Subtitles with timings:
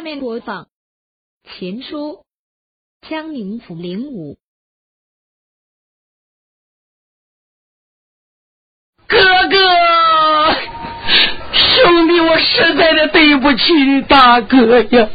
[0.00, 0.62] 下面播放
[1.44, 2.24] 《秦书》，
[3.06, 4.38] 江宁府零五。
[9.06, 9.18] 哥
[9.50, 10.54] 哥，
[11.52, 15.10] 兄弟，我实在的对不起你大哥呀！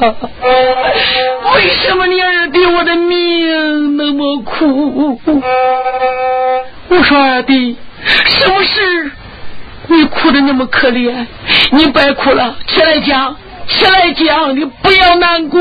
[1.55, 5.20] 为什么你二弟我的命那么苦？
[6.89, 7.75] 我说二弟，
[8.05, 9.11] 什么事？
[9.88, 11.25] 你哭的那么可怜，
[11.71, 13.36] 你别哭了，起来讲。
[13.68, 15.59] 起来讲，你不要难过。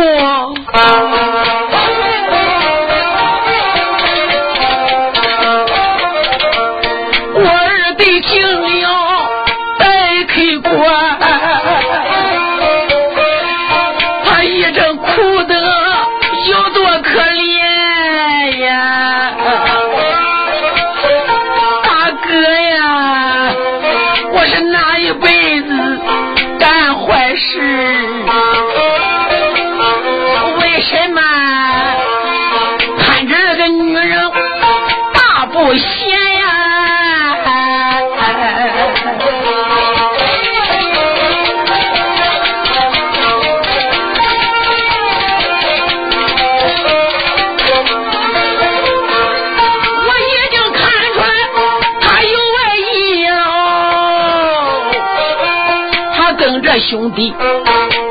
[57.14, 57.32] 弟，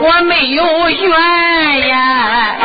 [0.01, 2.55] 我没有怨呀，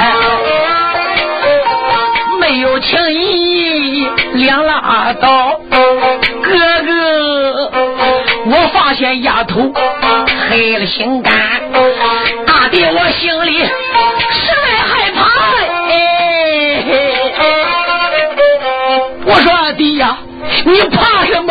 [2.40, 5.60] 没有情义两拉倒。
[5.70, 6.50] 哥
[6.86, 7.70] 哥，
[8.46, 9.72] 我发现丫头
[10.48, 11.32] 黑了心肝，
[12.46, 13.70] 大弟我心里实
[14.64, 15.18] 在害怕。
[19.26, 20.16] 我说二弟呀，
[20.64, 21.47] 你怕什么？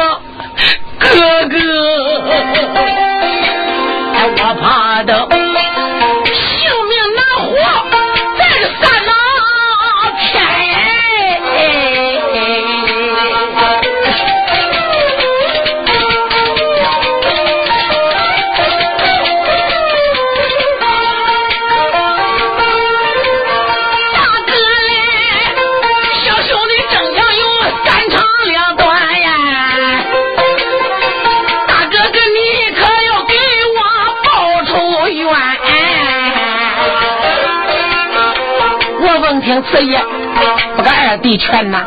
[39.68, 40.02] 听此言，
[40.76, 41.86] 不跟二弟劝呐。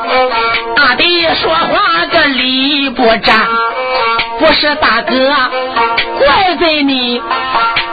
[0.76, 3.36] 二弟说话个理不仗，
[4.38, 5.34] 不是大哥
[6.18, 7.20] 怪罪你。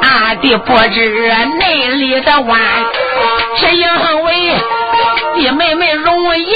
[0.02, 2.60] 二弟不知内里的弯，
[3.58, 3.88] 是因
[4.24, 4.56] 为
[5.36, 6.50] 弟妹妹容颜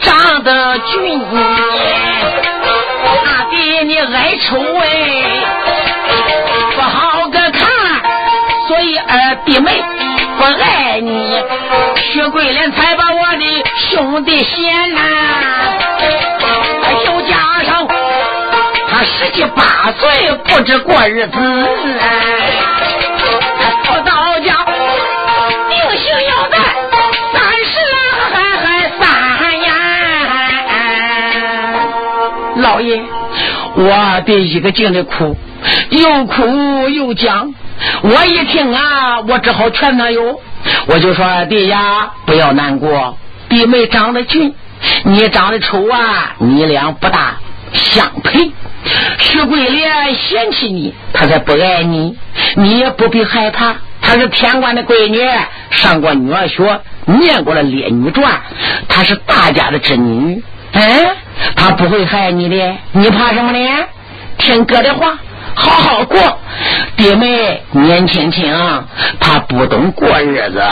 [0.00, 1.20] 长得俊。
[3.02, 4.86] 二弟你爱丑哎，
[6.76, 7.68] 不好个看，
[8.68, 9.82] 所以二弟妹
[10.40, 11.42] 不爱你。
[11.96, 13.44] 薛桂莲才把我的
[13.90, 15.00] 兄弟嫌呐，
[17.04, 17.86] 又加上
[18.88, 21.38] 他十七八岁不知过日子，
[23.84, 24.64] 不到家
[25.68, 26.56] 定性要在
[27.34, 27.72] 三十
[28.32, 28.64] 还还
[28.98, 29.02] 三
[29.60, 29.68] 呀！
[32.56, 33.02] 老爷，
[33.74, 35.36] 我得一个劲的哭，
[35.90, 37.54] 又哭又讲，
[38.02, 40.40] 我一听啊，我只好劝他哟。
[40.86, 43.16] 我就说弟呀，不要难过，
[43.48, 44.54] 弟妹长得俊，
[45.04, 47.36] 你长得丑啊，你俩不大
[47.72, 48.50] 相配。
[49.18, 52.16] 徐桂莲嫌弃你，她才不爱你，
[52.56, 53.76] 你也不必害怕。
[54.02, 55.20] 她是天官的闺女，
[55.70, 58.32] 上过女儿学，念过了《烈女传》，
[58.88, 60.42] 她是大家的侄女，
[60.72, 61.16] 嗯，
[61.54, 63.84] 她不会害你的，你怕什么呢？
[64.38, 65.18] 听哥的话。
[65.54, 66.38] 好好过，
[66.96, 68.84] 弟妹年轻轻，
[69.18, 70.62] 他不懂过日子。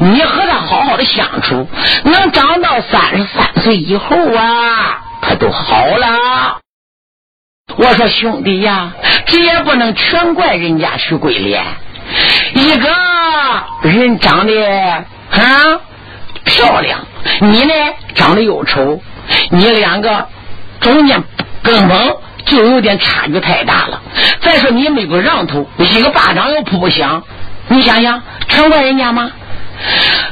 [0.00, 1.66] 你和他好好的相处，
[2.04, 6.58] 能长到三十三岁以后啊，他都好了。
[7.76, 8.92] 我说兄弟呀，
[9.26, 11.64] 这也不能全怪人家徐桂莲，
[12.54, 12.88] 一个
[13.82, 14.52] 人长得
[15.30, 15.80] 啊
[16.44, 17.00] 漂亮，
[17.40, 17.74] 你呢
[18.14, 19.00] 长得又丑，
[19.50, 20.26] 你两个
[20.80, 21.22] 中间
[21.62, 22.16] 根本。
[22.48, 24.00] 就有点差距太大了。
[24.40, 27.22] 再说你没个让头，一个巴掌又扑不响。
[27.68, 29.30] 你想想，全怪人家吗？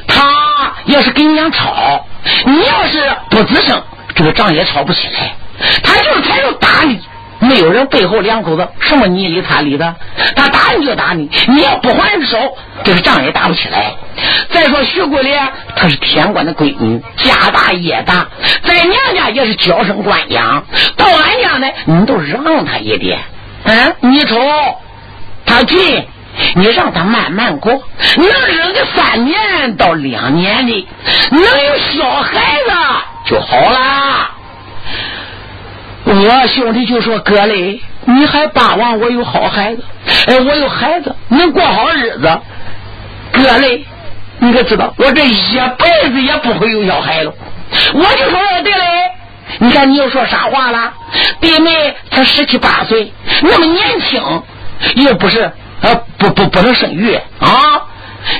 [0.08, 2.04] 他要是跟你俩吵，
[2.46, 3.80] 你要是不吱声，
[4.14, 5.34] 这个仗也吵不起来。
[5.82, 6.98] 他就是他要打你，
[7.38, 9.94] 没有人背后两口子什么你理他理的，
[10.34, 11.30] 他打你就打你。
[11.48, 13.94] 你要不还手，这个仗也打不起来。
[14.50, 18.26] 再说徐桂莲，她是天官的闺女，家大业大，
[18.64, 20.64] 在娘家也是娇生惯养。
[20.96, 23.20] 到俺家呢，你都让她一点。
[23.64, 24.36] 嗯，你瞅，
[25.44, 26.06] 她进，
[26.54, 27.72] 你让他慢慢过，
[28.16, 30.88] 能忍个三年到两年的，
[31.30, 32.72] 能有小孩子
[33.26, 34.25] 就好了。
[36.08, 39.82] 我兄弟就说：“哥嘞，你还巴望我有好孩子？
[40.28, 42.40] 哎，我有孩子，能过好日子。
[43.32, 43.84] 哥嘞，
[44.38, 47.34] 你可知道，我这一辈子也不会有小孩了。
[47.92, 49.10] 我就说对嘞，
[49.58, 50.92] 你看你又说啥话了？
[51.40, 53.12] 弟妹才十七八岁，
[53.42, 54.22] 那么年轻，
[54.94, 55.40] 又不是
[55.82, 57.82] 啊，不不不能生育啊。”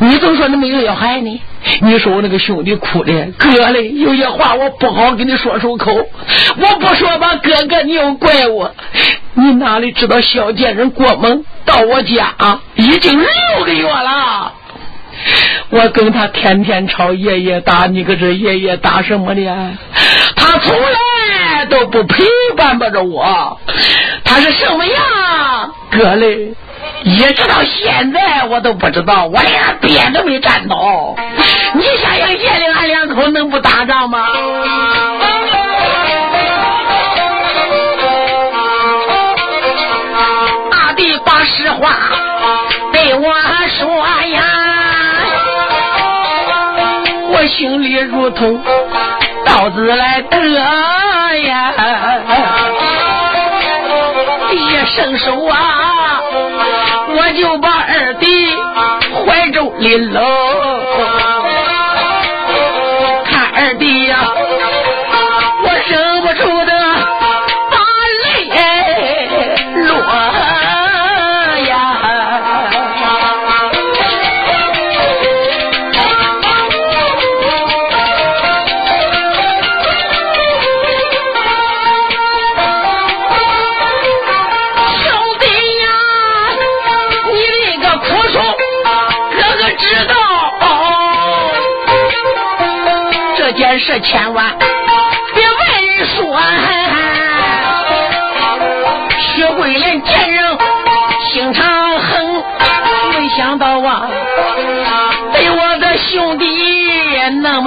[0.01, 1.43] 你怎么说那没有小孩呢？
[1.81, 8.75] 你说我那个兄弟哭的，哥嘞，有些话我不好跟你说出口，我不说吧，哥哥你又怪我。
[9.35, 14.53] 你哪里知道小贱人郭猛到我家啊，已经六个月了。
[15.71, 19.43] 我跟他天天吵，夜夜打，你搁这夜夜打什么的？
[20.37, 22.25] 他从来都不陪
[22.57, 23.59] 伴着我，
[24.25, 25.75] 他是什么样？
[25.91, 26.55] 哥嘞。
[27.05, 31.15] 一直到现在我都不知道，我连边都没站到。
[31.75, 34.27] 你想想，夜里俺两口能不打仗吗？
[40.71, 41.97] 大弟把实话
[42.93, 43.33] 对我
[43.79, 43.87] 说
[44.29, 44.43] 呀，
[47.31, 48.61] 我心里如同
[49.45, 50.37] 刀子来割
[51.39, 51.73] 呀，
[54.51, 55.93] 一伸手啊。
[57.17, 58.27] 我就把二弟
[59.25, 60.21] 怀中里搂，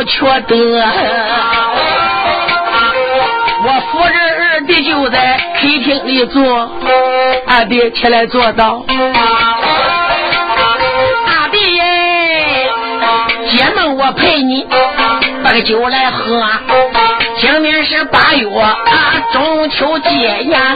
[0.09, 0.83] 缺德。
[3.61, 6.71] 我扶着二弟就在客厅里坐，
[7.47, 8.83] 二弟起来坐道
[11.27, 12.71] ：“二弟耶，
[13.51, 14.65] 姐们我陪你。”
[15.44, 16.44] 把个酒来喝，
[17.39, 18.75] 今天是八月啊
[19.31, 20.75] 中秋节呀。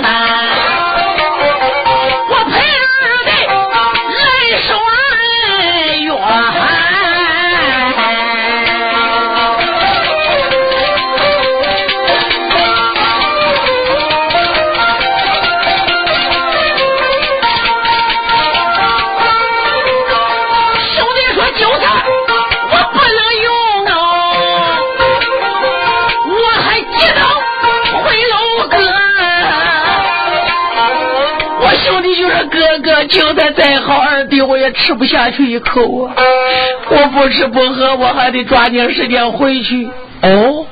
[33.07, 36.13] 就算再好，二弟我也吃不下去一口啊！
[36.89, 39.89] 我不吃不喝，我还得抓紧时间回去。
[40.21, 40.65] 哦，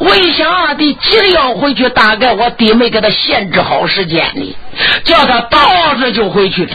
[0.00, 4.56] 我一想，二弟急着要回去，大概我弟没给他限制好时间呢，
[5.04, 6.72] 叫他倒着就回去了。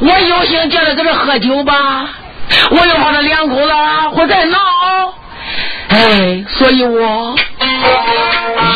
[0.00, 2.08] 我有心叫他搁这喝酒吧，
[2.70, 3.72] 我又怕他两口子
[4.12, 4.58] 会再闹。
[5.88, 7.34] 哎，所以我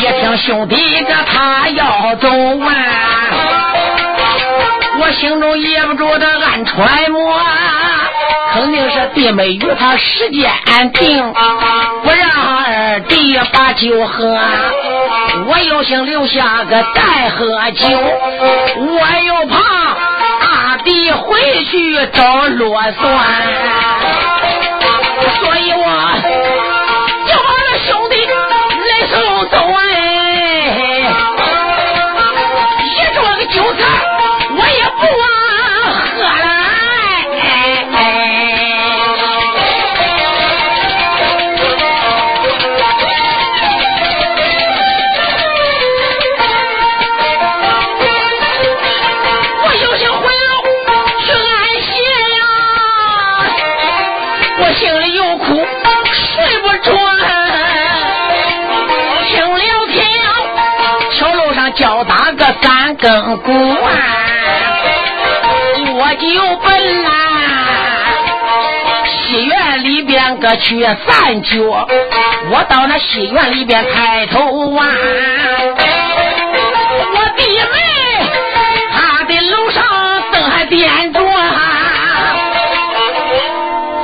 [0.01, 0.75] 一听兄弟
[1.07, 3.58] 这他要走啊。
[4.99, 7.39] 我心中憋不住的暗揣摩，
[8.53, 10.51] 肯定是弟妹与他时间
[10.93, 11.33] 定，
[12.03, 14.37] 不让二弟把酒喝，
[15.47, 17.87] 我又想留下个再喝酒，
[18.77, 19.57] 我又怕
[20.41, 23.03] 二弟回去找罗算，
[25.41, 25.85] 所以我
[63.01, 63.89] 更鼓啊，
[65.93, 66.25] 我就
[66.57, 67.09] 奔啦
[69.05, 71.87] 戏院里边个去散脚。
[72.51, 74.85] 我到那戏院里边抬头啊，
[77.15, 77.65] 我弟妹
[78.91, 79.83] 他的楼上
[80.31, 81.19] 灯还点着，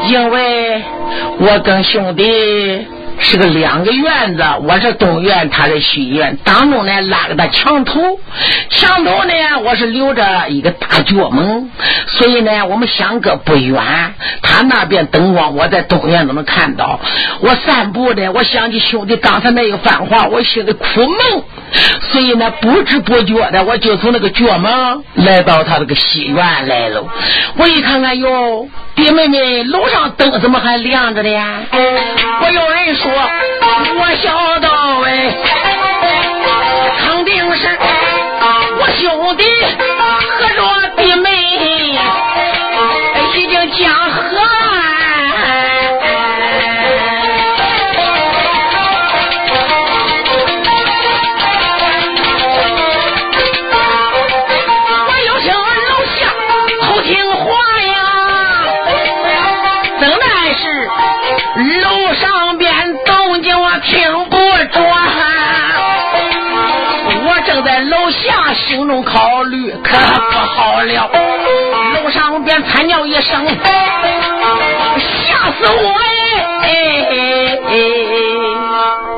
[0.08, 0.84] 因为
[1.40, 2.24] 我跟兄弟。
[3.28, 8.20] 是个两个院子，我是东院，他是西院，当中呢拉个大墙头，
[8.70, 11.72] 墙头呢我是留着一个大角门，
[12.06, 13.84] 所以呢我们相隔不远。
[14.44, 17.00] 他那边灯光，我在东院都能看到。
[17.42, 21.20] 我散步的，我想起兄弟刚才那个番话，我心里苦闷，
[22.12, 27.04] 所以呢不知不觉的我就从那个角门来到他这个西院来了。
[27.58, 31.30] 我一看看哟，弟妹妹，楼上灯怎么还亮着呢？
[31.72, 33.15] 我有人说。
[33.18, 34.68] 我晓得
[35.06, 35.10] 哎，
[37.00, 37.64] 肯定是
[38.80, 39.44] 我兄弟
[68.88, 71.10] 中考虑可不好了，
[71.94, 73.46] 楼上边惨叫一声，
[74.98, 76.08] 吓死我了！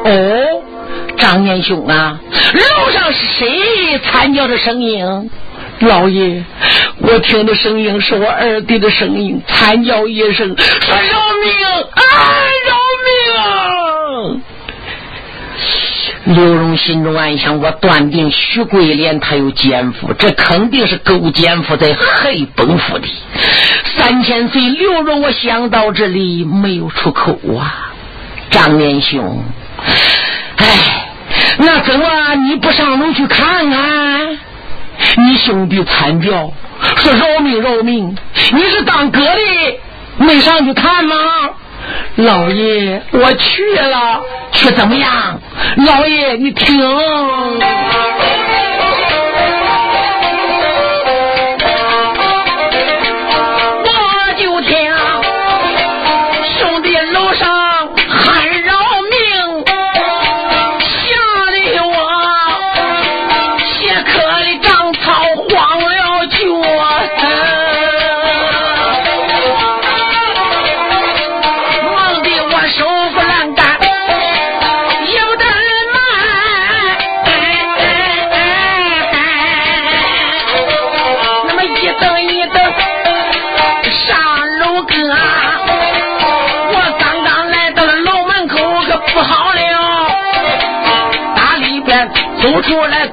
[0.05, 0.61] 哦，
[1.17, 2.17] 张年兄啊，
[2.53, 5.29] 楼上是谁惨叫的声音？
[5.79, 6.43] 老爷，
[6.99, 11.01] 我听的声音是我二弟的声音，惨叫一声，说饶
[11.43, 11.53] 命
[11.91, 12.01] 啊，
[16.27, 23.07] 刘荣心中暗想：我断定徐桂莲她有奸夫，这肯定是勾奸夫在黑本府的。
[23.97, 27.93] 三千岁，刘荣，我想到这里没有出口啊！
[28.49, 29.41] 张连兄，
[30.57, 30.65] 哎，
[31.59, 34.37] 那怎么你不上楼去看看？
[35.17, 36.51] 你兄弟惨叫
[36.97, 38.17] 说饶命饶命，
[38.51, 39.79] 你是当哥的
[40.17, 41.15] 没上去看吗？
[42.15, 45.39] 老爷，我去了，去怎么样？
[45.85, 46.81] 老爷，你听。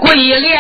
[0.05, 0.54] 出来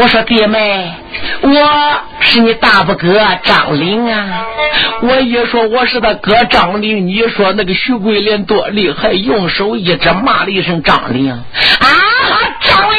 [0.00, 0.94] 我说弟妹，
[1.42, 1.50] 我
[2.20, 4.46] 是你大伯哥张玲啊。
[5.02, 11.44] 我一说我是他哥张玲，你说那个徐桂莲多厉害，用手一指骂了一声张玲啊，
[12.62, 12.98] 张玲，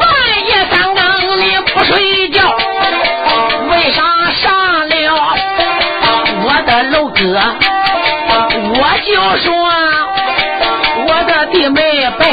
[0.00, 0.08] 半
[0.46, 2.56] 夜三更你不睡觉，
[3.68, 4.00] 为啥
[4.40, 4.94] 上了
[6.46, 7.20] 我的楼哥？
[8.72, 9.12] 我就
[9.44, 9.85] 说。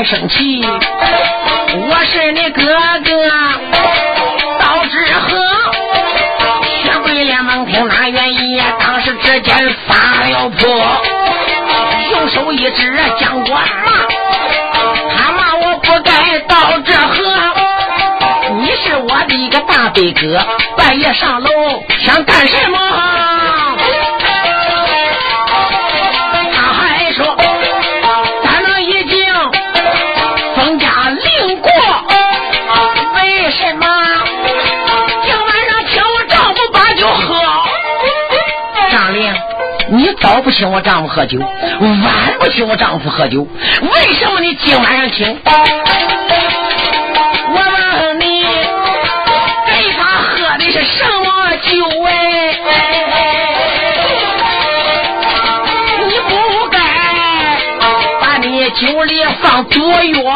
[0.05, 3.12] 生气，我是你哥哥
[4.60, 5.38] 刀之和。
[6.83, 11.01] 薛桂莲闻听哪愿意，当时之间发了泼，
[12.12, 13.62] 用手一指将我骂，
[15.15, 17.24] 他骂我不该刀之和。
[18.60, 20.45] 你是我的一个大伯哥，
[20.77, 21.50] 半夜上楼
[22.05, 23.23] 想干什么？
[40.24, 43.46] 早不请我丈夫喝酒，晚不请我丈夫喝酒，
[43.82, 45.38] 为什么你今晚上请？
[47.50, 48.46] 我问你，
[49.68, 51.27] 给他喝的是什么
[51.58, 51.68] 酒
[52.06, 52.56] 哎？
[56.08, 56.80] 你不该
[58.22, 60.34] 把你酒里放毒药，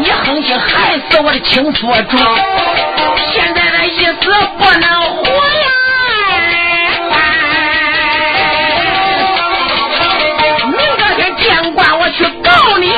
[0.00, 2.18] 你狠心害死我的亲夫主，
[3.32, 4.16] 现在的一死
[4.58, 5.24] 不能
[12.66, 12.92] 我去告你，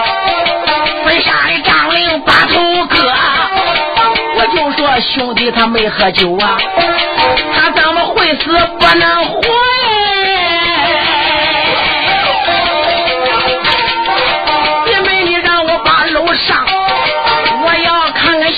[1.05, 3.13] 分杀的张灵把头割。
[4.37, 6.57] 我就说兄弟他没喝酒啊，
[7.55, 8.45] 他怎么会死
[8.79, 9.43] 不能活？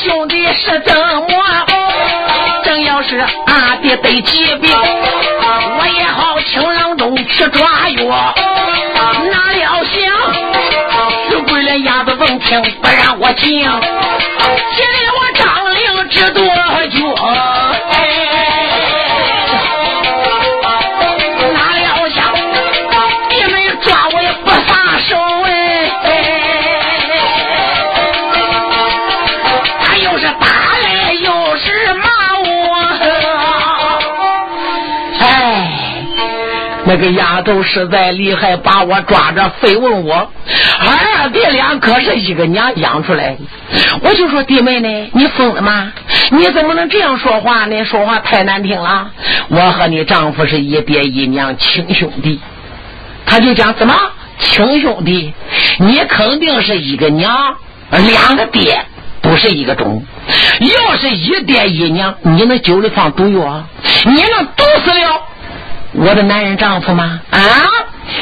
[0.03, 1.67] 兄弟是怎么？
[2.65, 4.71] 正要是俺爹得疾病，
[5.79, 8.35] 我也好清冷中去抓药。
[9.31, 10.01] 哪料想，
[11.63, 16.39] 那丫头问听不让我进，气得我张灵知跺
[16.89, 16.99] 脚。
[21.53, 22.19] 拿刀枪，
[23.31, 23.53] 你们
[23.83, 26.09] 抓我也不撒手哎！
[29.85, 30.47] 他又是打
[30.83, 32.09] 来又是骂
[32.41, 32.49] 我，
[35.21, 35.25] 哎，
[36.85, 40.31] 那个丫头实在厉害，把我抓着非问我。
[41.31, 43.39] 弟俩可是一个娘养出来的。
[44.03, 45.93] 我就说弟妹呢，你疯了吗？
[46.31, 47.85] 你怎么能这样说话呢？
[47.85, 49.11] 说话太难听了。
[49.49, 52.41] 我和你丈夫是一爹一娘亲兄弟。
[53.27, 53.95] 他就讲怎么
[54.39, 55.33] 亲兄弟？
[55.79, 57.57] 你肯定是一个娘，
[57.91, 58.85] 两个爹，
[59.21, 60.05] 不是一个种。
[60.61, 63.65] 要是一爹一娘，你那酒里放毒药，
[64.05, 65.23] 你能毒死了？
[65.93, 67.21] 我的男人丈夫吗？
[67.31, 67.39] 啊！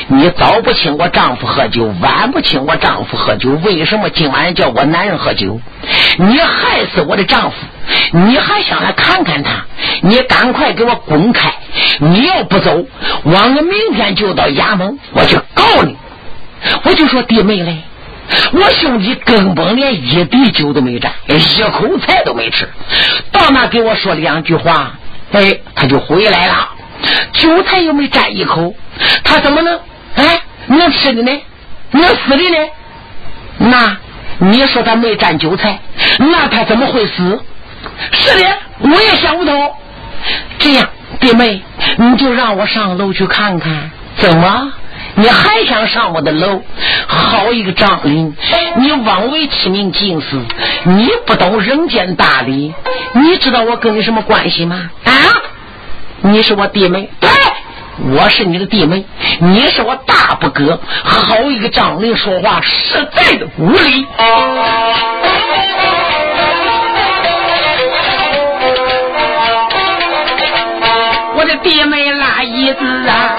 [0.09, 5.61] 你早不请我丈夫喝酒，晚不请我丈夫喝酒，为什么今晚叫我男人喝酒？
[6.17, 7.57] 你害死我的丈夫，
[8.13, 9.65] 你还想来看看他？
[10.03, 11.53] 你赶快给我滚开！
[11.99, 12.87] 你要不走，
[13.23, 15.97] 我明天就到衙门，我去告你。
[16.83, 17.79] 我就说弟妹嘞，
[18.53, 22.69] 我兄弟根本连一滴酒都没沾，一口菜都没吃，
[23.31, 24.93] 到那给我说两句话，
[25.33, 26.71] 哎，他就回来了。
[27.33, 28.75] 韭菜又没沾一口，
[29.23, 29.79] 他怎么能
[30.19, 31.31] 哎能吃的呢？
[31.93, 32.71] 能死的呢？
[33.59, 33.97] 那
[34.39, 35.79] 你说他没沾韭菜，
[36.19, 37.43] 那他怎么会死？
[38.13, 38.45] 是的，
[38.81, 39.73] 我也想不通。
[40.59, 40.89] 这样，
[41.21, 41.63] 弟妹，
[41.97, 43.91] 你就让我上楼去看看。
[44.17, 44.73] 怎么？
[45.15, 46.63] 你还想上我的楼？
[47.07, 48.37] 好一个张林！
[48.77, 50.37] 你枉为欺民进士，
[50.85, 52.73] 你不懂人间大礼。
[53.15, 54.91] 你知道我跟你什么关系吗？
[55.05, 55.13] 啊？
[56.21, 57.31] 你是我弟妹，对，
[58.01, 59.05] 我是你的弟妹，
[59.41, 60.81] 你是我大伯哥。
[61.05, 64.07] 好一个张林说话实在的无理。
[71.37, 73.37] 我的弟妹拉椅子啊，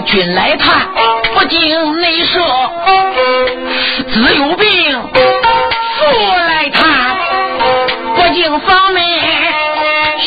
[0.00, 0.88] 君来探，
[1.34, 2.40] 不经内射；
[4.12, 5.02] 子有病，
[5.98, 7.16] 父来探，
[8.16, 9.02] 不经房门；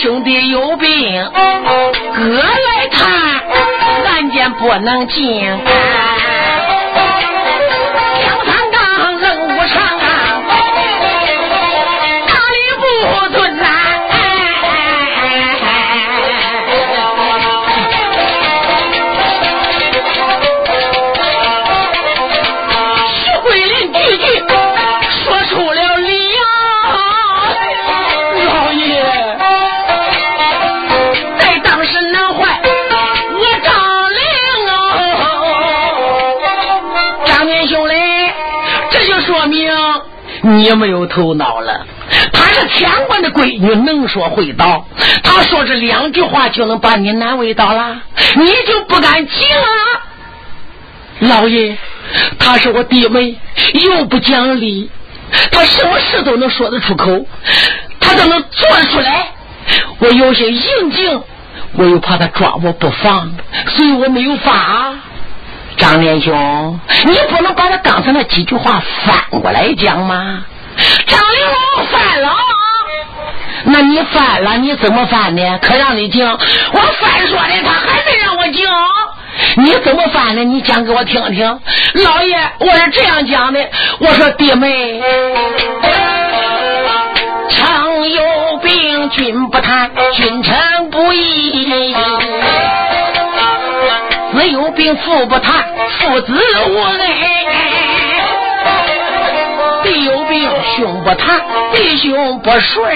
[0.01, 3.11] 兄弟有病，哥来探，
[4.13, 5.51] 案件不能进。
[40.47, 41.87] 你没有头脑了，
[42.31, 44.85] 她是天官的闺女，能说会道。
[45.23, 47.99] 她说这两句话就能把你难为到了，
[48.35, 51.27] 你就不敢进了。
[51.27, 51.75] 老爷，
[52.37, 53.35] 她是我弟妹，
[53.73, 54.91] 又不讲理，
[55.51, 57.25] 她什么事都能说得出口，
[57.99, 59.29] 她都能做得出来。
[59.97, 61.23] 我有些应景，
[61.73, 63.31] 我又怕她抓我不放，
[63.69, 64.93] 所以我没有发。
[65.77, 70.43] 张连兄，你不能把他刚才那几句话翻过来讲吗？
[71.07, 72.35] 张连龙翻了，
[73.65, 75.59] 那你翻了，你怎么翻呢？
[75.61, 78.73] 可让你讲，我翻说的，他还没让我讲。
[79.57, 80.43] 你怎么翻的？
[80.43, 81.59] 你讲给我听听。
[82.05, 83.59] 老爷，我是这样讲的，
[83.99, 85.01] 我说弟妹，
[87.49, 91.95] 常有病君不谈，君臣不义。
[94.93, 95.65] 父不谈，
[95.99, 96.33] 父子
[96.69, 96.99] 无恩。
[99.83, 101.41] 弟有病兄不谈，
[101.73, 102.95] 弟兄不顺。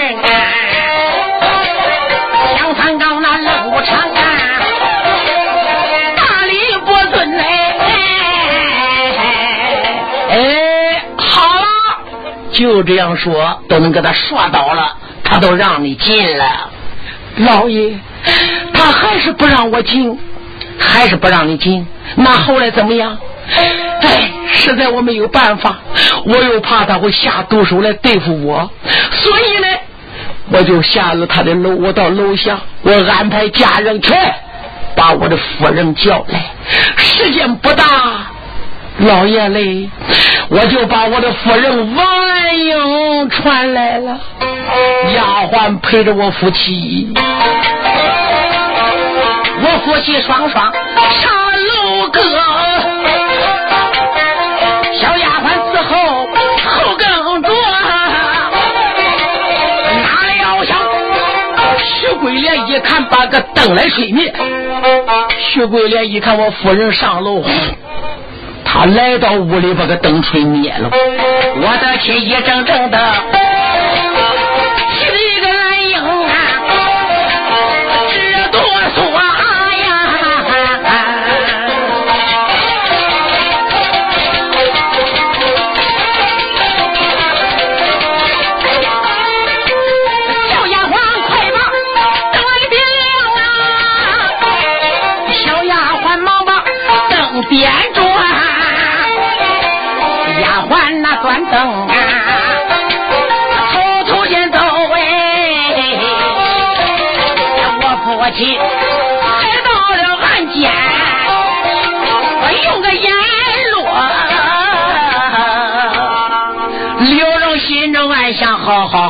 [2.58, 4.08] 杨三刚那冷不长。
[12.52, 16.68] 就这样说，都能给他说到了，他都让你进了。
[17.36, 17.98] 老爷，
[18.74, 20.20] 他还是不让我进，
[20.80, 21.86] 还是不让你进。
[22.16, 23.16] 那后来怎么样？
[24.02, 25.78] 哎，实在我没有办法，
[26.24, 28.70] 我又怕他会下毒手来对付我，
[29.12, 29.68] 所以呢，
[30.50, 34.14] 我就下了他的楼，我到楼下，我安排家人去
[34.94, 36.52] 把我的夫人叫来，
[36.96, 37.84] 时间不大。
[38.98, 39.88] 老爷嘞，
[40.48, 44.20] 我就把我的夫人王安英传来了，
[45.14, 47.12] 丫鬟陪着我夫妻，
[49.78, 52.20] 夫妻双双上楼阁，
[54.92, 57.08] 小丫鬟伺候后跟
[57.42, 57.48] 着，
[60.02, 60.76] 哪料想
[61.78, 64.32] 徐桂莲一看把个灯来吹灭，
[65.38, 67.42] 徐桂莲一看我夫人上楼。
[68.64, 70.88] 他来到屋里，把个灯吹灭了。
[70.92, 72.98] 我的心一怔怔的。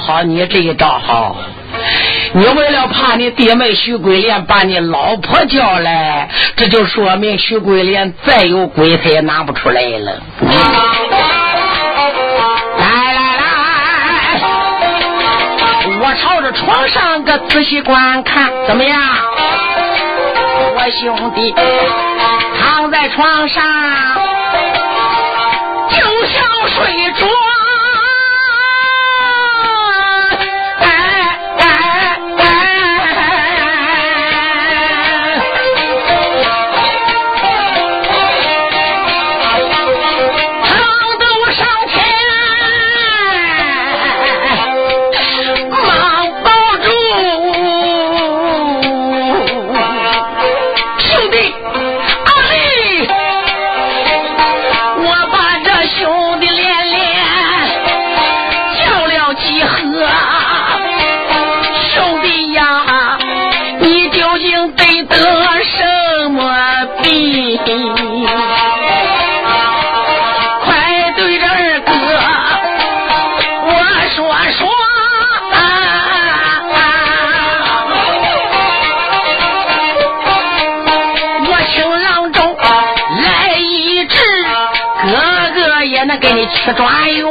[0.01, 1.37] 好，你这一招好。
[2.33, 10.23] 你为了怕你弟妹徐桂莲把你老婆叫来，这就说明徐桂莲再有鬼，他也拿不出来了。
[12.79, 13.45] 来来来，
[16.01, 19.01] 我朝着床上个仔细观看，怎么样？
[20.77, 21.55] 我兄弟
[22.59, 23.63] 躺在床上，
[25.91, 27.27] 就像睡着。
[86.63, 87.30] 吃转悠，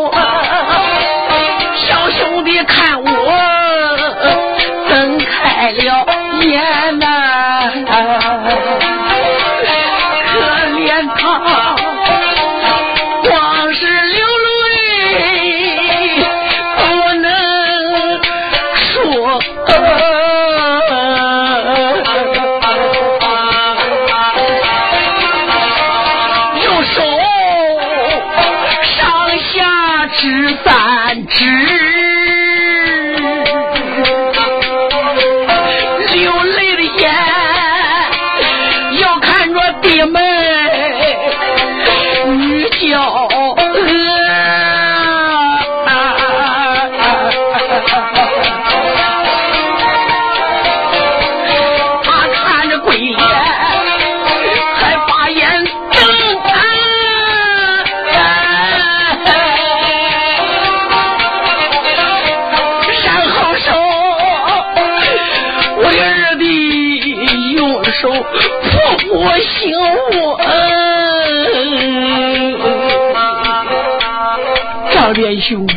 [75.39, 75.67] 兄，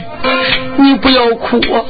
[0.77, 1.85] 你不要哭啊！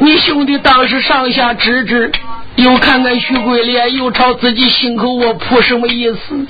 [0.00, 2.10] 你兄弟当时上下指指，
[2.56, 6.46] 又看看徐桂莲，又朝自己心口我扑，什么意思？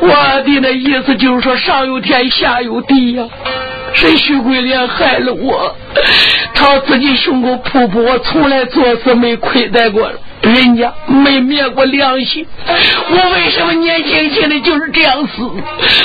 [0.00, 0.08] 我
[0.44, 3.24] 的那意思就是说，上有天，下有地呀。
[3.94, 5.74] 是徐桂莲害了我，
[6.54, 8.04] 朝自己胸口扑扑。
[8.04, 10.08] 我从来做事没亏待过
[10.54, 12.46] 人家，没灭过良心。
[13.10, 15.42] 我为什么年轻轻的就是这样死？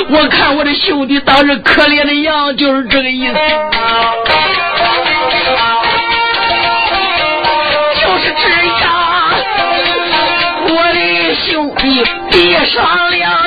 [0.09, 3.33] 我看我的兄弟当时可怜的样，就是这个意思。
[7.95, 8.49] 就是这
[8.81, 8.85] 样，
[10.69, 10.99] 我的
[11.35, 13.42] 兄弟闭上了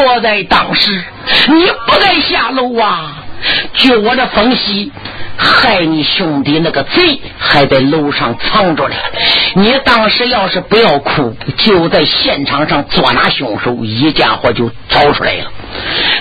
[0.00, 1.04] 错在当时，
[1.48, 3.22] 你不该下楼啊！
[3.74, 4.90] 据我的分析，
[5.36, 8.94] 害你兄弟那个贼还在楼上藏着呢。
[9.54, 15.52] 你当时要是不要哭，就在现场上捉拿凶手，一家伙就找出来了。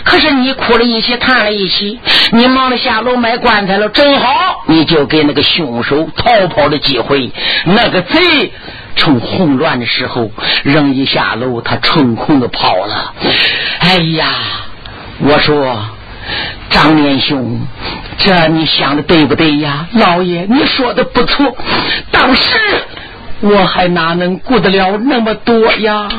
[0.04, 2.00] 可是你哭了一起，叹了一起，
[2.32, 7.32] 你忙着下楼买棺材了，正好你就给那个凶手逃跑的机会。
[7.64, 8.52] 那个贼
[9.00, 10.30] 趁混乱的时候，
[10.64, 13.14] 人一下楼，他成空的跑了。
[13.80, 14.28] 哎呀，
[15.20, 15.78] 我说
[16.70, 17.62] 张连兄，
[18.18, 19.88] 这你想的对不对呀？
[19.94, 21.56] 老爷，你说的不错。
[22.12, 22.60] 当时
[23.40, 26.10] 我还哪能顾得了那么多呀？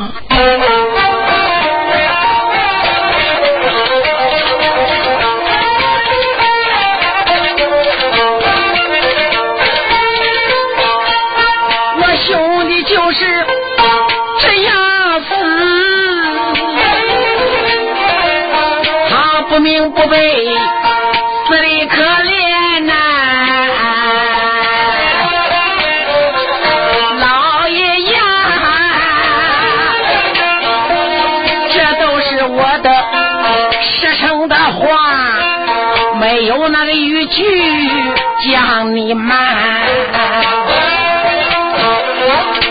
[19.51, 20.17] 不明不白，
[21.45, 22.93] 死的可怜呐！
[27.19, 28.17] 老爷呀，
[31.73, 32.89] 这都是我的
[33.81, 34.87] 实诚的话，
[36.17, 37.43] 没有那个语句
[38.53, 39.37] 将你瞒。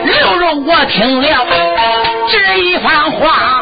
[0.02, 1.46] 刘荣，我听了
[2.30, 3.59] 这一番话。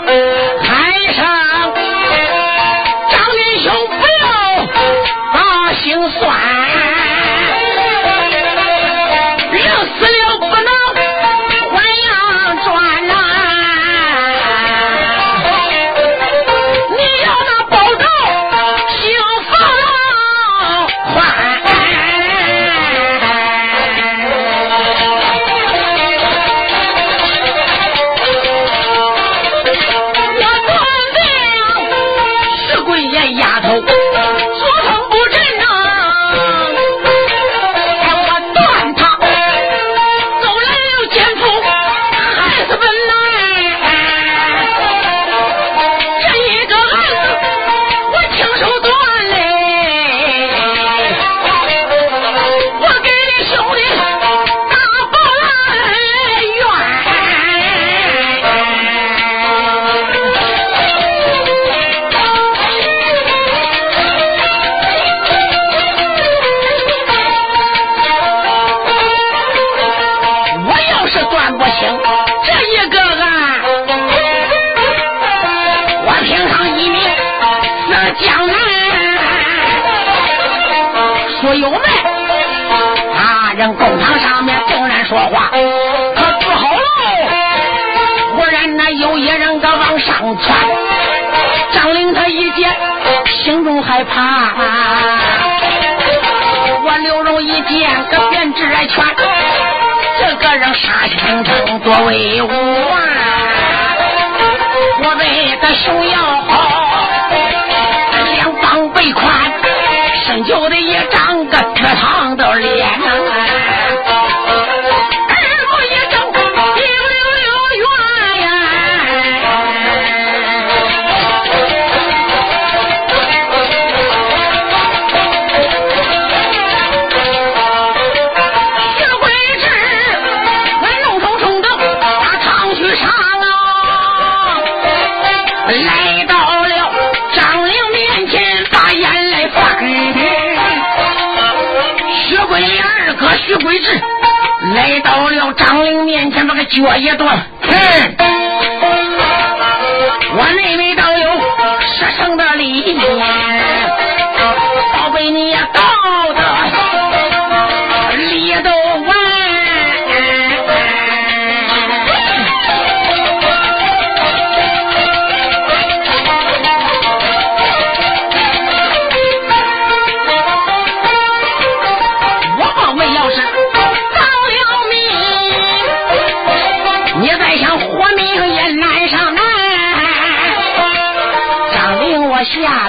[146.08, 148.14] 面前，把个脚一断，哼，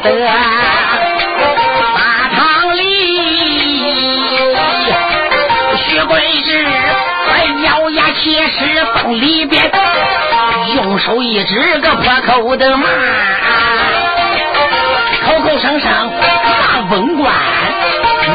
[0.01, 0.09] 得
[1.95, 2.01] 大
[2.35, 2.83] 堂里，
[5.77, 6.65] 薛贵志
[7.25, 9.71] 快咬牙切齿往里边，
[10.75, 12.87] 用手一指个破口的骂，
[15.25, 17.33] 口口声声骂文官，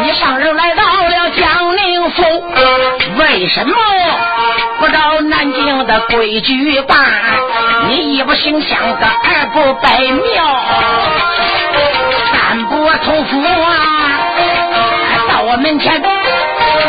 [0.03, 2.23] 你上任来到了江宁府，
[3.19, 3.75] 为什么
[4.81, 6.99] 不照南京的规矩办？
[7.89, 10.45] 你一不形象个，二不拜庙，
[12.99, 13.49] 头福啊！
[15.29, 16.01] 到我门前，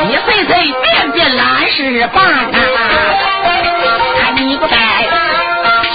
[0.08, 2.50] 你随随便便来事办啊！
[4.36, 4.76] 你不该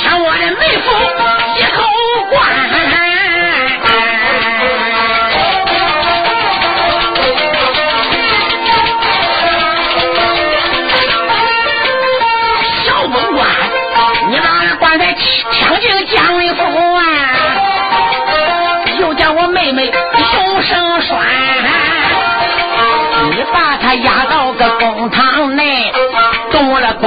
[0.02, 0.86] 抢我的妹夫
[1.56, 1.78] 一口
[2.30, 2.69] 罐。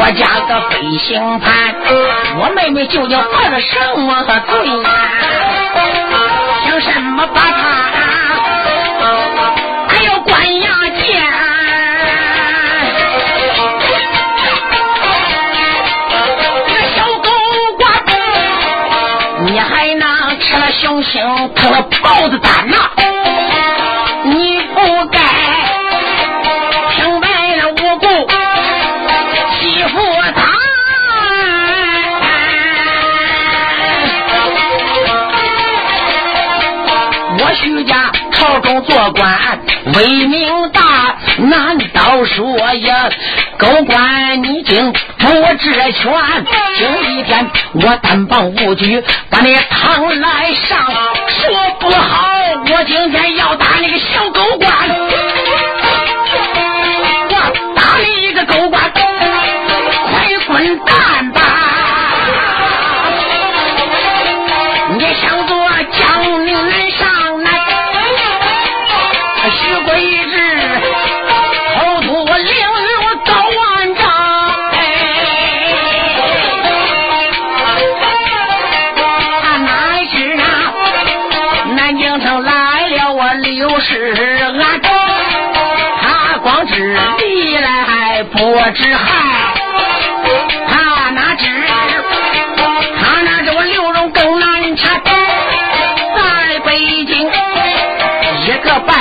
[0.05, 1.73] 我家个飞行盘，
[2.37, 4.91] 我妹妹究竟犯了什么罪呀、啊？
[6.65, 7.47] 凭什么把她
[9.87, 11.23] 还要关押监？
[16.67, 17.29] 这小狗
[17.77, 18.11] 瓜子，
[19.45, 21.23] 你还能吃了雄心，
[21.55, 22.75] 吐了豹子胆呐、
[37.63, 39.39] 徐家朝中做官，
[39.95, 43.09] 威名大，难道说呀？
[43.57, 46.13] 狗官，你竟不知权！
[46.77, 50.77] 今一天我单棒无举，把你堂来上，
[51.29, 52.27] 说不好，
[52.69, 54.69] 我今天要打你个小狗官！
[57.29, 57.35] 我
[57.75, 58.82] 打你一个狗官，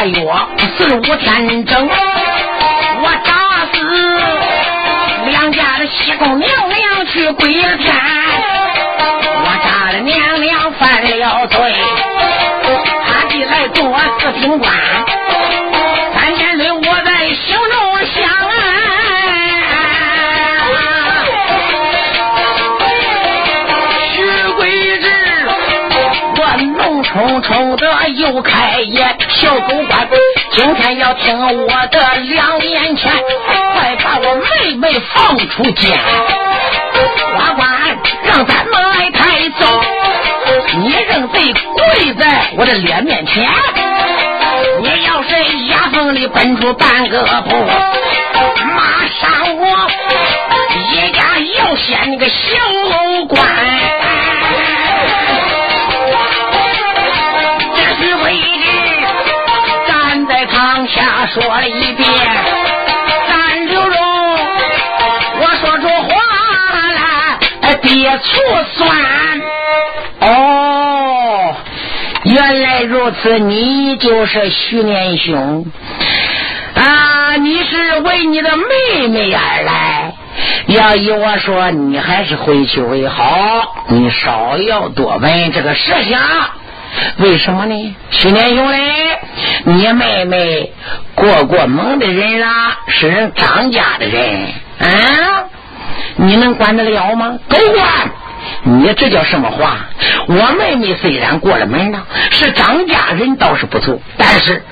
[0.02, 0.18] 半月
[0.76, 3.78] 十五天整，我打死
[5.30, 7.94] 两家的西宫娘娘去归天，
[9.44, 11.56] 我扎了娘娘犯了罪。
[13.48, 14.72] 来做四品官，
[28.32, 30.08] 不开眼，小狗官，
[30.52, 33.12] 今天要听我的两言劝，
[33.74, 36.00] 快把我妹妹放出监，
[37.36, 37.68] 花官
[38.24, 39.66] 让咱们来抬走。
[40.78, 43.46] 你认贼跪在我的脸面前，
[44.80, 47.54] 你要是牙缝里奔出半个步，
[48.74, 49.90] 马上我
[50.90, 52.32] 一家要掀你个小
[53.28, 54.01] 官。
[60.46, 62.08] 堂下说了一遍，
[63.28, 63.96] 三刘荣，
[65.40, 66.10] 我说出话
[66.94, 68.96] 来别错算。
[70.20, 71.54] 哦，
[72.24, 75.66] 原来如此，你就是徐年兄
[76.74, 77.36] 啊！
[77.36, 80.12] 你是为你的妹妹而来，
[80.66, 83.74] 要依我说，你还是回去为好。
[83.88, 86.18] 你少要多问这个事情，
[87.18, 87.96] 为什么呢？
[88.10, 89.18] 徐年兄嘞，
[89.64, 90.72] 你妹妹
[91.14, 95.44] 过过门的人啦，是人张家的人啊，
[96.16, 97.38] 你能管得了吗？
[97.48, 98.10] 狗官！
[98.64, 99.86] 你这叫什么话？
[100.26, 104.62] 我妹妹虽然过了门了，是张家人倒是不错，但是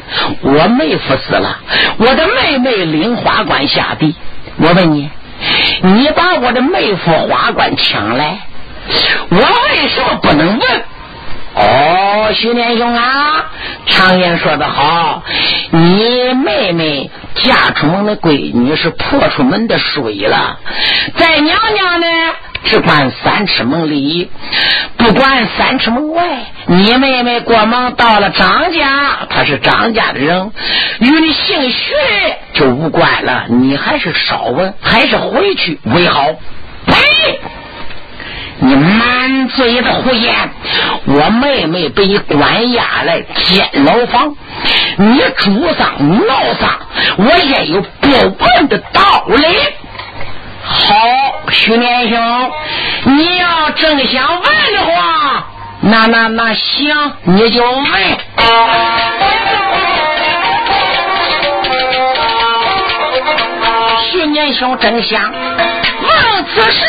[0.42, 1.58] 我妹夫死了，
[1.98, 4.14] 我的妹妹领花冠下地。
[4.58, 5.10] 我问你，
[5.82, 8.40] 你把我的妹夫花冠抢来，
[9.30, 10.82] 我为什么不能问？
[11.54, 13.46] 哦，徐连兄啊，
[13.86, 15.22] 常言说得好，
[15.70, 20.58] 你妹妹嫁出门的闺女是泼出门的水了，
[21.16, 22.06] 在娘娘呢。
[22.62, 24.30] 只管三尺门里，
[24.98, 26.22] 不管三尺门外。
[26.66, 30.52] 你妹妹过门到了张家，她是张家的人，
[30.98, 31.94] 与你姓徐
[32.52, 33.46] 就无关了。
[33.48, 36.26] 你还是少问，还是回去为好。
[36.86, 37.40] 呸！
[38.62, 40.50] 你满嘴的胡言！
[41.06, 44.34] 我妹妹被你关押来监牢房，
[44.96, 46.78] 你主丧闹丧，
[47.16, 49.46] 我也有不问的道理。
[50.62, 50.94] 好，
[51.50, 52.52] 徐年兄，
[53.04, 55.46] 你要正想问的话，
[55.80, 57.84] 那那那行，你就问。
[64.12, 66.84] 徐年兄正想问此事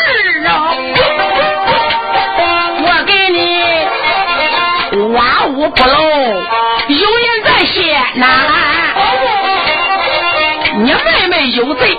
[5.62, 5.94] 挖屋不漏，
[6.88, 8.26] 有人在先呐，
[10.78, 11.96] 你妹妹有罪。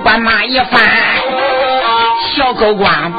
[0.00, 0.80] 官骂一番，
[2.34, 3.12] 小狗官，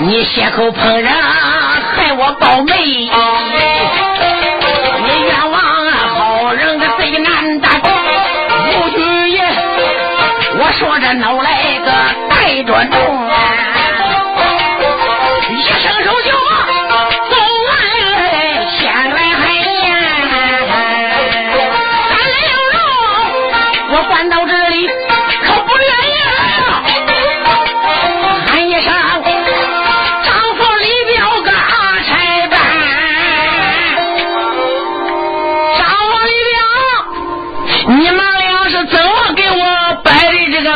[0.00, 3.08] 你血口喷人，害我倒霉，你
[5.26, 5.60] 冤枉
[5.92, 7.82] 好人的贼难担。
[7.82, 9.42] 吴举爷，
[10.58, 11.90] 我说这脑来个
[12.30, 13.63] 带着重。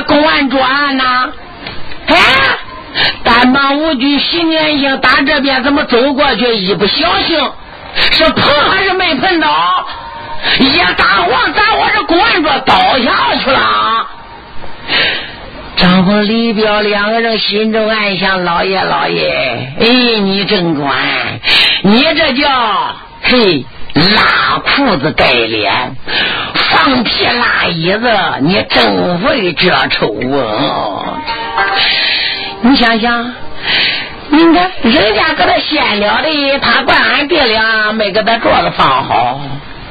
[0.09, 1.30] 公安专案呐，
[2.06, 2.16] 哎，
[3.22, 6.52] 单帮五局徐年兴打这边怎么走过去？
[6.56, 7.38] 一不小心
[7.94, 9.86] 是碰还是没碰到？
[10.61, 14.06] 一打晃，咱我这公安桌倒下去了。
[15.76, 20.96] 张峰、李彪两个人心中暗想：老爷，老爷，哎，你真管，
[21.82, 22.48] 你这叫
[23.22, 23.64] 嘿。
[23.95, 25.97] 拉裤子盖脸，
[26.55, 28.09] 放屁拉椅子，
[28.41, 31.18] 你真会这臭啊！
[32.61, 33.34] 你想想，
[34.30, 39.41] 你看人家搁他先了的，他怪俺爹俩没给他桌子放好，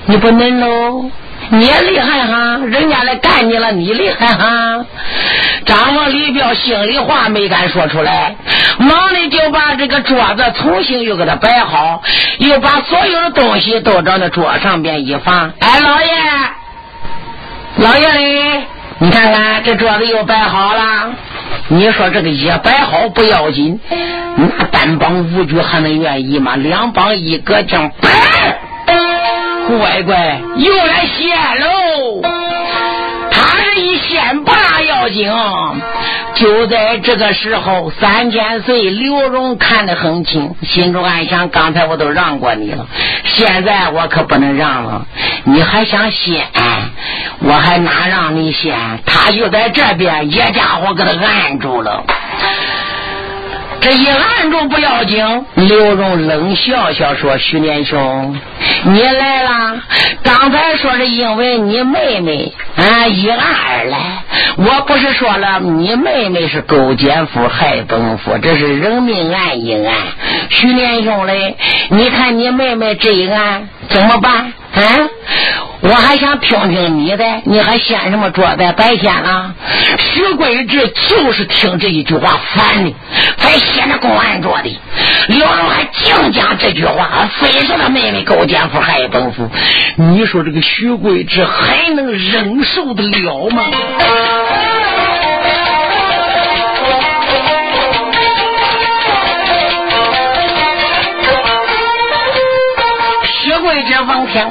[0.05, 1.09] 你不能喽。
[1.49, 4.85] 你也厉害哈，人家来干你了，你厉害哈。
[5.65, 8.35] 张王李彪心里话没敢说出来，
[8.77, 12.01] 忙的就把这个桌子重新又给他摆好，
[12.39, 15.51] 又把所有的东西都找那桌上边一放。
[15.59, 16.07] 哎，老爷，
[17.77, 18.63] 老爷嘞，
[18.99, 21.13] 你看看这桌子又摆好了。
[21.69, 23.79] 你说这个一摆好不要紧，
[24.35, 26.55] 那单帮五局还能愿意吗？
[26.55, 28.09] 两帮一个将摆。
[29.67, 32.21] 乖乖，又来献喽！
[33.31, 35.29] 他是一献不大要紧。
[36.35, 42.85] 就在这个时候，三千岁刘荣看得很清，心中暗想：刚才我都让过你了，
[43.25, 45.05] 现在我可不能让了。
[45.43, 46.45] 你还想献？
[47.39, 48.77] 我还哪让你献？
[49.05, 52.03] 他就在这边，一家伙给他按住了。
[53.87, 58.37] 这一按住不要紧，刘荣冷笑笑说：“徐连兄，
[58.83, 59.81] 你来了。
[60.21, 63.97] 刚才说是因为你妹妹啊，一按而来。
[64.57, 69.95] 我不是说了，你妹妹是勾奸夫害本夫，这是人命案一案。
[70.49, 71.55] 徐连兄嘞，
[71.89, 74.51] 你看你妹妹这一案怎么办？
[74.73, 74.81] 啊？”
[75.81, 78.73] 我还想听听你的，你还掀什么桌子？
[78.75, 79.53] 白掀了。
[79.99, 82.93] 徐贵志就是听这一句话烦的，
[83.37, 84.79] 才掀着公安桌的。
[85.27, 89.49] 刘荣还净讲这句话，非说他妹妹勾奸夫害本夫。
[89.95, 93.63] 你说这个徐贵志还能忍受得了吗？
[103.23, 104.49] 徐贵志闻听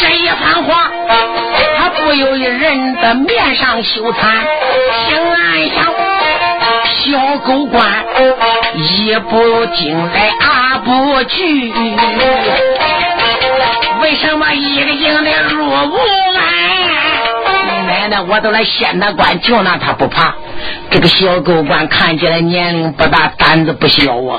[0.00, 0.90] 这一番话，
[1.78, 4.16] 他不由一人的面上羞惭，
[5.06, 5.92] 心暗想：
[6.84, 8.04] 小狗官
[8.74, 11.72] 一不进来二不去，
[14.00, 15.96] 为什么一个劲的入屋
[16.34, 16.40] 来？
[17.86, 20.34] 奶奶，我都来县大官，就那他不怕。
[20.90, 24.38] 这个小狗官看起来年龄不大，胆子不小啊。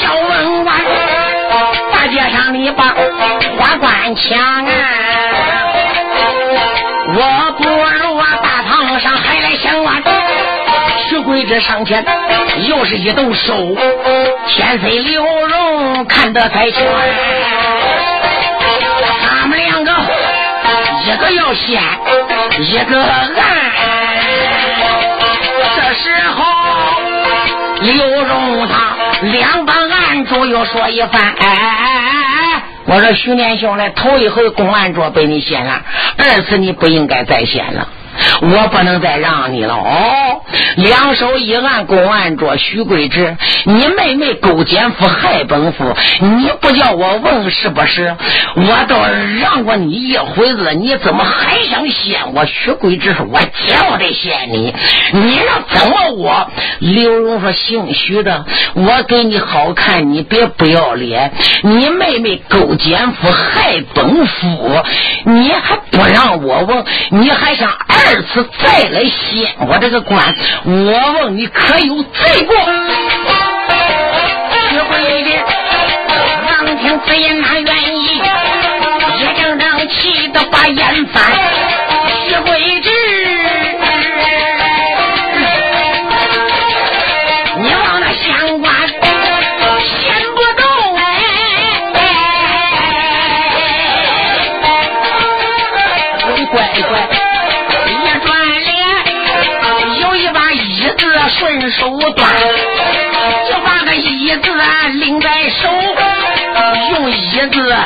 [0.00, 0.76] 小文官，
[1.92, 2.94] 大街上你把
[3.80, 4.72] 官抢啊！
[7.12, 9.94] 我不如啊，大堂上还来相望。
[11.08, 12.04] 徐贵这上前
[12.68, 13.76] 又是一动手，
[14.46, 16.86] 天飞刘荣看得太全。
[19.22, 19.92] 他们两个
[21.04, 21.82] 一个要先，
[22.60, 23.42] 一个暗。
[25.74, 26.44] 这时候
[27.80, 31.88] 刘荣他两个暗主又说一番，哎哎
[32.36, 32.39] 哎！
[32.90, 35.80] 我说徐连兄来，头一回公安桌被你掀了，
[36.16, 37.86] 二次你不应该再掀了。
[38.42, 40.40] 我不能再让你了哦！
[40.76, 48.16] 两手一按公案桌，徐贵志，你妹妹勾奸夫害本夫，你不叫我问是不是？
[48.56, 48.96] 我都
[49.40, 52.44] 让过你一回子，你怎么还想陷我？
[52.46, 54.74] 徐贵志说：“我叫得陷你，
[55.12, 56.50] 你让怎么我？”
[56.80, 58.44] 刘荣说：“姓徐的，
[58.74, 61.32] 我给你好看，你别不要脸。
[61.62, 64.82] 你妹妹勾奸夫害本夫，
[65.24, 66.84] 你还不让我问？
[67.10, 70.34] 你还想二？”二次再来掀我这个官，
[70.64, 72.56] 我问你可有罪过？
[74.68, 75.30] 徐贵的
[76.44, 78.20] 王听此言哪愿意？
[79.20, 81.22] 也正当气得把眼翻。
[82.26, 82.90] 徐贵之，
[101.68, 102.30] 手端，
[103.48, 104.50] 就把个椅子
[104.94, 105.68] 拎在手，
[106.92, 107.76] 用椅子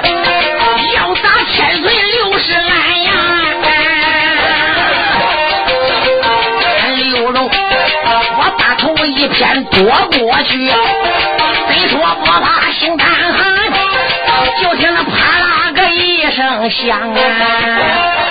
[0.95, 2.69] 要砸千岁六十来
[2.99, 3.11] 呀！
[6.95, 7.51] 刘荣，
[8.37, 10.71] 我把头一偏躲过去，
[11.69, 13.55] 虽说不怕心胆寒，
[14.63, 18.24] 就听那啪啦个一声响啊！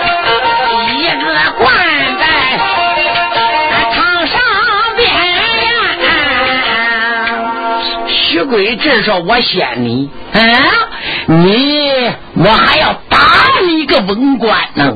[8.54, 10.64] 徐贵志说：“我先你，嗯，
[11.26, 13.18] 你我还要打
[13.68, 14.96] 你个文官呢。”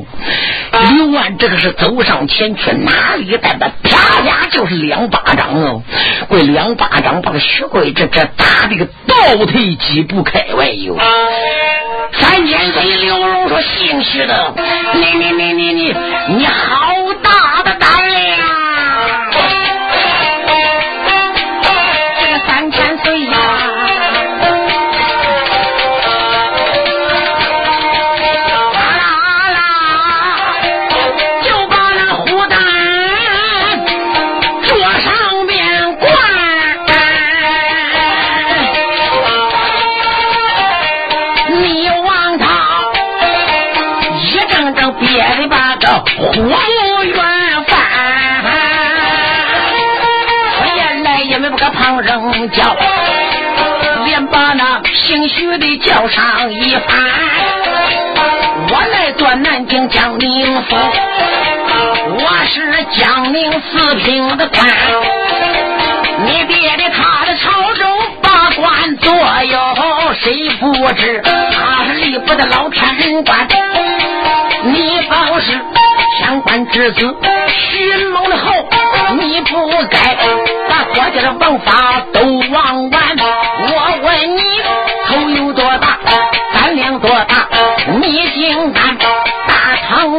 [0.96, 5.82] 刘安这个是走上前去，哪里带的啪啪就是两巴掌哦，
[6.30, 10.96] 这两巴掌把徐贵这这打的个倒退几步开外哟。
[12.12, 14.54] 三千岁刘荣说：“姓徐的，
[14.94, 15.96] 你你你你你
[16.36, 16.92] 你好
[55.08, 56.98] 姓徐的叫上一番。
[58.70, 60.76] 我来做南京江宁府，
[62.12, 64.66] 我是江宁四品的官。
[66.26, 67.90] 你爹的他的朝中
[68.20, 73.48] 把官做哟，谁不知他是吏部的老天官？
[74.64, 75.58] 你倒是。
[76.18, 77.16] 天官之子，
[77.48, 78.68] 寻谋的后，
[79.20, 80.16] 你不该
[80.68, 83.02] 把国家的王法都忘完。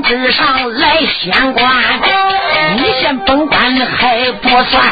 [0.09, 1.71] 世上来显官？
[2.77, 4.83] 你先本官还不算，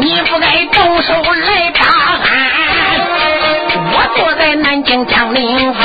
[0.00, 1.80] 你不该动手来打
[2.24, 2.50] 俺。
[3.92, 5.80] 我坐在南京江宁府。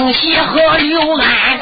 [0.00, 1.59] 坏了曾喜和刘安，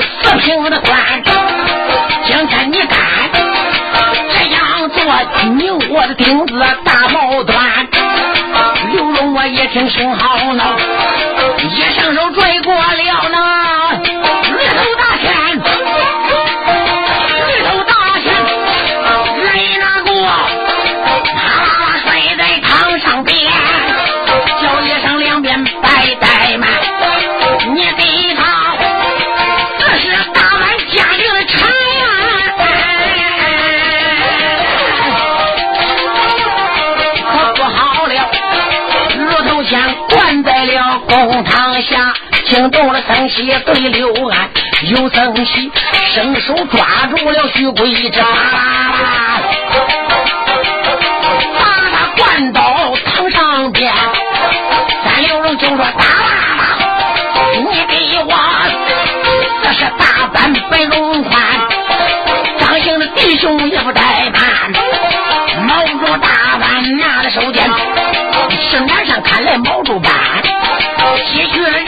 [0.00, 1.22] 四平的官，
[2.24, 2.98] 今天你敢
[4.32, 4.98] 这样做，
[5.54, 7.86] 你我的钉子大毛端。
[8.92, 10.64] 刘荣我也听心好恼，
[11.58, 12.55] 一伸手拽
[43.36, 44.48] 动了僧喜对刘安，
[44.84, 45.70] 有僧喜
[46.14, 48.24] 伸手抓住了徐贵章，
[51.58, 53.92] 把他灌到堂上边。
[55.04, 56.64] 三六龙就说：“大喇喇，
[57.58, 58.34] 你给我，
[59.62, 61.38] 这是大板白龙宽，
[62.58, 64.72] 张姓的弟兄也不怠慢，
[65.66, 67.62] 毛住大板拿在手间。”
[68.70, 70.10] 圣坛上看来毛主板，
[71.26, 71.78] 西去了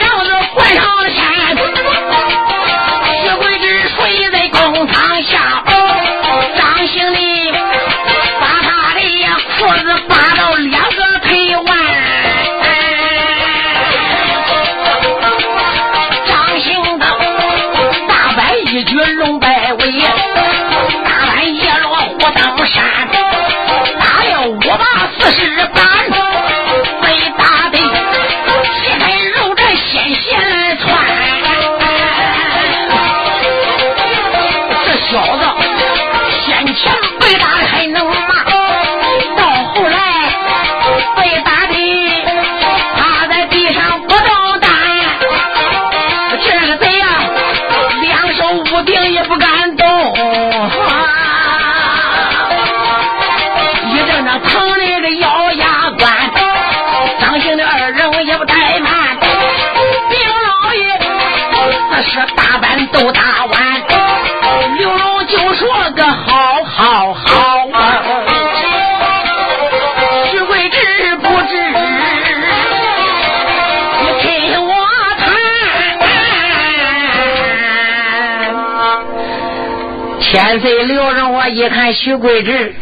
[81.49, 82.73] 一看徐桂志。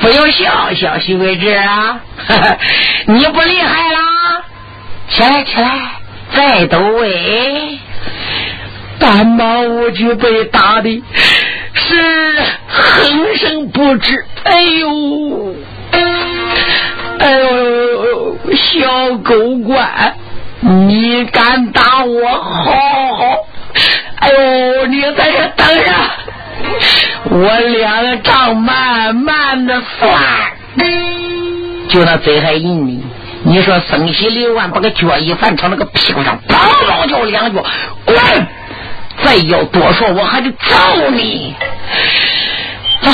[0.00, 2.00] 不由笑笑，徐桂志啊，
[3.06, 4.42] 你不厉害啦！
[5.08, 5.70] 起来，起来，
[6.34, 7.78] 再斗位。
[8.98, 11.02] 单马我就被打的
[11.74, 12.36] 是
[12.68, 15.54] 哼声不止，哎呦，
[17.18, 19.34] 哎呦，小狗
[19.64, 20.16] 官，
[20.60, 22.28] 你敢打我？
[22.28, 22.72] 好
[23.14, 23.46] 好，
[24.20, 25.92] 哎呦，你在这等着。
[27.36, 30.22] 我两个账慢慢的算，
[31.88, 33.04] 就那嘴还硬呢。
[33.42, 36.56] 你说生喜刘万把个脚一翻，朝那个屁股上梆
[36.86, 37.60] 梆叫两脚，
[38.04, 38.16] 滚！
[39.24, 41.56] 再要多说，我还得揍你！
[43.02, 43.10] 啊！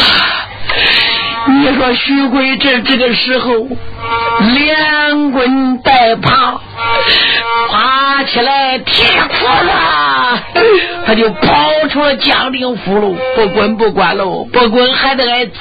[1.48, 3.66] 你说徐贵这这个时候
[4.54, 6.60] 连滚带爬，
[7.70, 9.70] 爬起来提裤子，
[11.06, 15.52] 他就跑出了江陵府喽，不滚不管喽，不滚还得挨揍。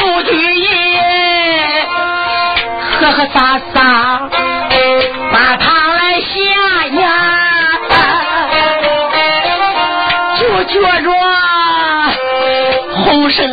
[0.00, 0.68] 不举爷
[3.00, 3.49] 呵呵撒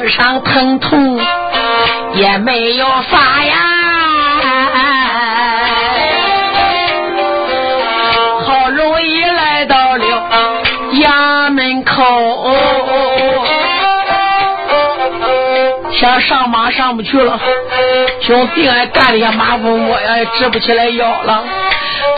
[0.10, 1.20] 上疼痛
[2.14, 3.56] 也没有发呀。
[8.46, 10.06] 好容易来到了
[10.94, 12.04] 衙门口，
[15.94, 17.40] 想上马上不去了，
[18.22, 21.44] 兄弟俺干的也马蜂窝呀，也直不起来腰了。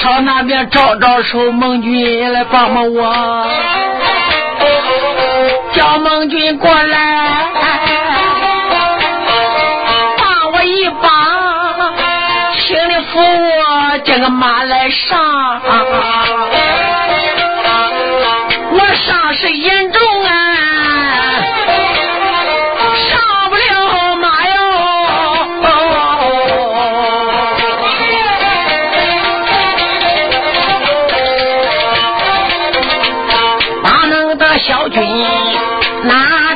[0.01, 3.47] 朝那边招招手，孟军来帮帮我，
[5.73, 7.51] 叫孟军过来，
[13.19, 15.61] 我这个马来上。
[18.71, 20.29] 我伤势严重啊，
[23.09, 24.53] 上不了马哟。
[33.83, 35.01] 哪能得小军
[36.03, 36.55] 哪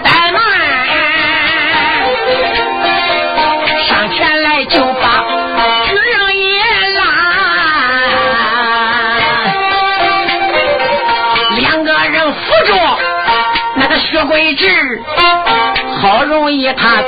[16.02, 17.04] 好容易他才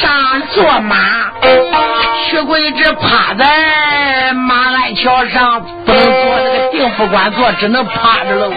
[0.00, 0.96] 上坐马。
[2.28, 8.48] 薛贵志趴在马鞍桥上，不能坐那个定副官坐，只能趴着了。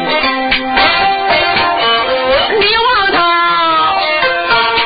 [2.60, 3.94] 你望他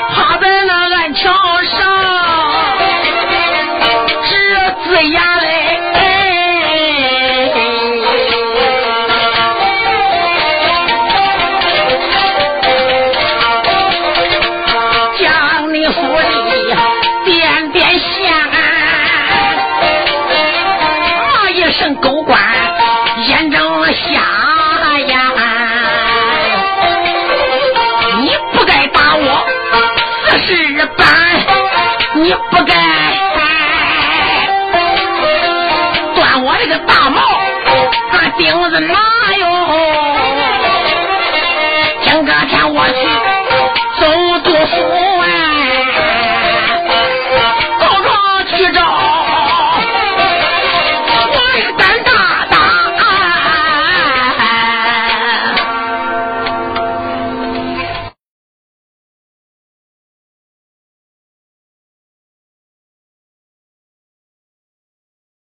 [0.10, 1.80] 趴在那鞍桥上，
[4.24, 4.32] 直
[4.90, 5.33] 呲牙
[38.74, 38.96] 子拿
[39.38, 39.46] 哟！
[42.02, 42.94] 今个天我去
[44.00, 44.04] 走
[44.44, 45.03] 杜甫